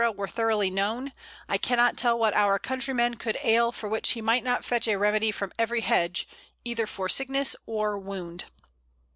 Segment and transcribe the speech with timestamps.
[0.15, 1.13] were thoroughly known,
[1.47, 4.95] I cannot tell what our countryman could ail for which he might not fetch a
[4.97, 6.27] remedy from every hedge,
[6.65, 8.45] either for sickness or wound."